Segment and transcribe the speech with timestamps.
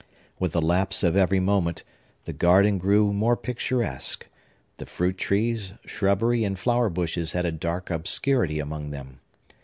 [0.39, 1.83] With the lapse of every moment,
[2.25, 4.27] the garden grew more picturesque;
[4.77, 9.19] the fruit trees, shrubbery, and flower bushes had a dark obscurity among them.